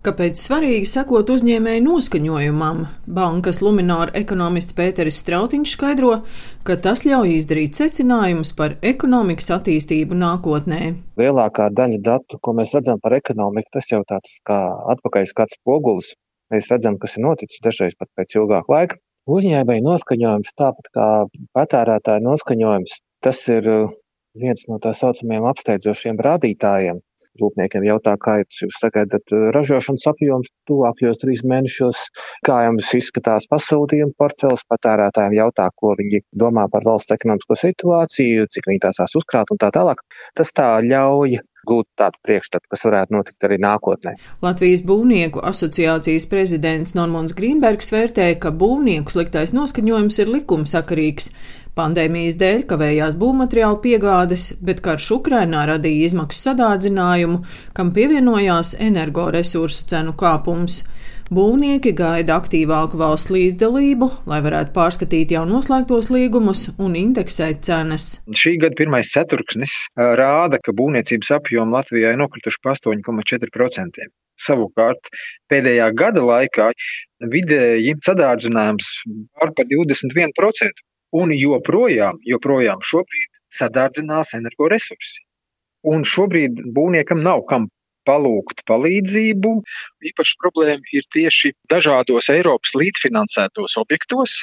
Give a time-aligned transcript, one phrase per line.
[0.00, 2.78] Kāpēc svarīgi sekot uzņēmēju noskaņojumam?
[3.16, 6.14] Bankas Luminora ekonomists Pēteris Strautiņš skaidro,
[6.64, 10.80] ka tas ļauj izdarīt secinājumus par ekonomikas attīstību nākotnē.
[11.20, 14.56] Lielākā daļa datu, ko mēs redzam par ekonomiku, tas jau tāds kā
[14.94, 16.14] atpakaļ skats spogulis.
[16.48, 19.00] Mēs redzam, kas ir noticis dažreiz pat pēc ilgāka laika.
[19.28, 21.10] Uzņēmēju noskaņojums, tāpat kā
[21.60, 23.92] patērētāju noskaņojums, tas ir uh,
[24.32, 27.04] viens no tā saucamajiem apsteidzošiem rādītājiem,
[27.38, 32.00] Rūpniekiem jautā, kā jūs sagaidat eh, ražošanas apjoms tuvākajos trīs mēnešos,
[32.46, 38.66] kā jums izskatās pasūtījuma portfels, patērētājiem jautā, ko viņi domā par valsts ekonomisko situāciju, cik
[38.72, 40.02] viņi tās uzkrāt un tā tālāk.
[40.34, 44.14] Tas tā ļauj gūt tādu priekšstatu, kas varētu notikt arī nākotnē.
[44.44, 51.30] Latvijas būvnieku asociācijas prezidents Normons Grīnbergs vērtēja, ka būvnieku sliktais noskaņojums ir likumsakarīgs.
[51.78, 57.44] Pandēmijas dēļ kavējās būvmateriālu piegādes, bet karš Ukrainā radīja izmaksu sadārdzinājumu,
[57.76, 60.82] kam pievienojās energoresursu cenu kāpums.
[61.30, 68.16] Būvnieki gaida aktīvāku valsts līdzdalību, lai varētu pārskatīt jau noslēgtos līgumus un indeksēt cenas.
[68.34, 74.10] Šī gada pirmais ceturksnis rāda, ka būvniecības apjomi Latvijā ir nokrituši pa 8,4%.
[74.40, 75.12] Savukārt
[75.52, 76.72] pēdējā gada laikā
[77.30, 78.90] vidēji sadārdzinājums
[79.38, 80.82] pār pa 21%,
[81.16, 85.20] un joprojām, joprojām šobrīd sadārdzinās energoresursi.
[85.90, 87.66] Un šobrīd būvniekam nav kam
[88.08, 89.52] palūgt palīdzību.
[90.10, 94.42] Īpaši problēma ir tieši dažādos Eiropas līdzfinansētos objektos,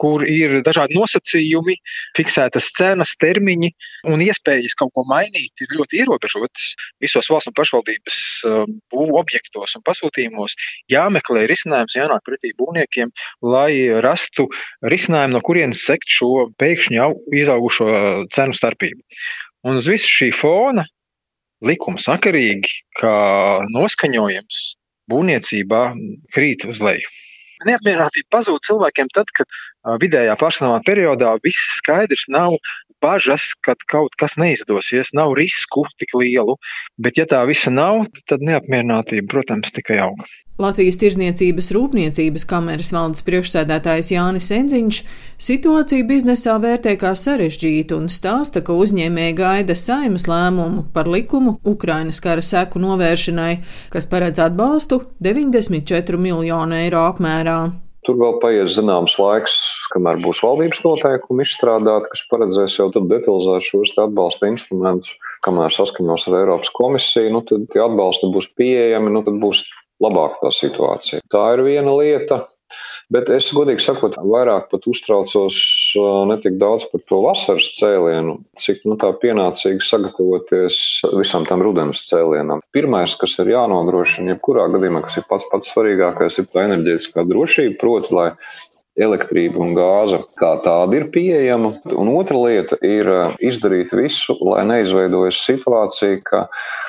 [0.00, 1.76] kur ir dažādi nosacījumi,
[2.16, 3.70] fiksētas cenas, termiņi
[4.10, 6.74] un iespējas kaut ko mainīt ir ļoti ierobežotas.
[7.02, 8.18] Visos valsts un pašvaldības
[8.50, 10.56] um, būvu objektos un pasūtījumos
[10.92, 13.12] jāmeklē risinājums, jānāk pretī būvniekiem,
[13.46, 14.48] lai rastu
[14.82, 17.00] risinājumu, no kurienes sekt šo pēkšņi
[17.44, 17.88] izaugušo
[18.34, 19.02] cenu starpību.
[19.64, 20.84] Un uz visu šī fona
[21.64, 23.12] likumsakarīgi, ka
[23.72, 24.64] noskaņojums
[25.10, 25.82] būvniecībā
[26.34, 27.08] krīt uz leju.
[27.68, 29.48] Neapmierinātība pazūd cilvēkiem tad, kad
[30.02, 32.56] vidējā pārskatāmā periodā viss skaidrs, nav
[33.04, 36.56] bažas, ka kaut kas neizdosies, nav risku tik lielu,
[36.96, 40.24] bet ja tā visa nav, tad neapmierinātība, protams, tikai aug.
[40.54, 45.00] Latvijas Tirzniecības rūpniecības kameras valdes priekšsēdētājs Jānis Enziņš
[45.42, 52.22] situāciju biznesā vērtē kā sarežģītu un stāsta, ka uzņēmēji gaida saimas lēmumu par likumu Ukrainas
[52.22, 53.54] kara seku novēršanai,
[53.90, 57.58] kas paredz atbalstu 94 miljonu eiro apmērā.
[58.04, 59.54] Tur vēl paies zināms laiks,
[59.94, 65.14] kamēr būs valdības noteikumi izstrādāti, kas paredzēs jau detalizēt šos atbalsta instrumentus,
[65.46, 69.64] kamēr saskaņos ar Eiropas komisiju, nu, tad tie atbalsti būs pieejami, nu, tad būs
[70.04, 71.22] labāk tā situācija.
[71.32, 72.42] Tā ir viena lieta.
[73.12, 75.58] Bet es, godīgi sakot, vairāk pat uztraucos
[76.30, 80.78] ne tik daudz par to vasaras cēlienu, cik nu, tā pienācīgi sagatavoties
[81.12, 82.64] visam tam rudens cēlienam.
[82.74, 87.76] Pirmais, kas ir jānodrošina, jebkurā gadījumā, kas ir pats pats svarīgākais, ir tā enerģētiskā drošība,
[87.80, 88.28] proti, lai
[88.94, 91.72] elektrība un gāze kā tāda ir pieejama.
[91.98, 96.44] Un otra lieta ir eh, izdarīt visu, lai neizveidojas situācija, ka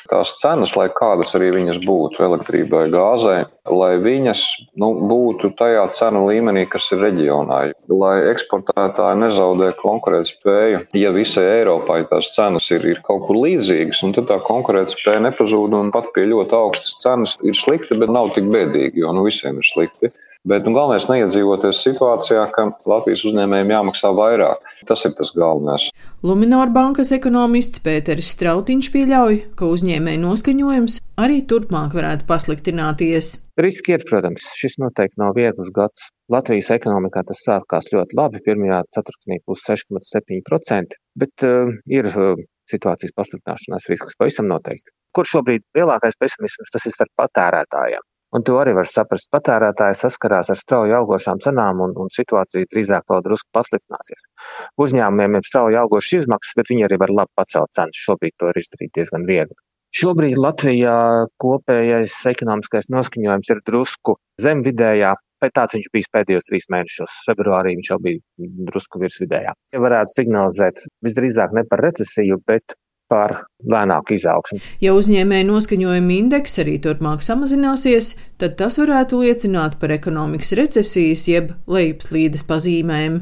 [0.10, 4.44] tās cenas, lai kādas arī viņas būtu elektrībai, gāzei, lai viņas
[4.82, 10.84] nu, būtu tajā cenu līmenī, kas ir reģionā, lai eksportētāji nezaudē konkurētspēju.
[11.02, 15.90] Ja visai Eiropai tās cenas ir, ir kaut kur līdzīgas, tad tā konkurētspēja nepazūd, un
[15.96, 19.74] pat pie ļoti augstas cenas ir slikti, bet nav tik bēdīgi, jo nu visiem ir
[19.74, 20.14] slikti.
[20.46, 24.62] Bet nu, galvenais neiedzīvoties situācijā, ka Latvijas uzņēmējiem jāmaksā vairāk.
[24.86, 25.88] Tas ir tas galvenais.
[26.22, 33.32] Lumināra bankas ekonomists Pēteris Strautiņš pieļauj, ka uzņēmēju noskaņojums arī turpmāk varētu pasliktināties.
[33.58, 36.12] Riski ir, protams, šis noteikti nav viegls gads.
[36.30, 38.46] Latvijas ekonomikā tas sākās ļoti labi.
[38.46, 42.36] Pirmajā ceturksnī būs 6,7%, bet uh, ir uh,
[42.70, 44.94] situācijas pasliktināšanās risks pavisam noteikti.
[45.16, 48.06] Kur šobrīd lielākais pesimisms tas ir starp patērētājiem?
[48.36, 49.30] Un to arī var saprast.
[49.32, 54.28] Patērētāji saskarās ar strauji augošām cenām, un, un situācija drīzāk vēl drusku pasliktināsies.
[54.86, 58.02] Uzņēmumiem ir strauji augošas izmaksas, bet viņi arī var labi pacelt cenas.
[58.08, 59.56] Šobrīd to ir izdarīt diezgan viegli.
[59.96, 60.98] Šobrīd Latvijā
[61.40, 67.14] kopējais ekonomiskais noskaņojums ir drusku zem vidējā, bet tāds viņš bija pēdējos trīs mēnešos.
[67.30, 69.56] Februārī viņš jau bija drusku virs vidējā.
[69.72, 72.76] Ja varētu signalizēt visdrīzāk ne par recesiju, bet
[73.12, 73.36] par
[73.70, 74.60] lēnāku izaugsmu.
[74.84, 81.54] Ja uzņēmēja noskaņojuma indeks arī turpmāk samazināsies, tad tas varētu liecināt par ekonomikas recesijas jeb
[81.70, 83.22] lejupslīdes pazīmēm.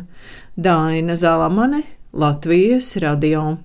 [0.54, 1.84] Daina Zalamane,
[2.14, 3.58] Latvijas radio.